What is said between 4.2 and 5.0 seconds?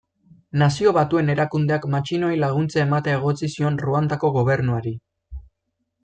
Gobernuari.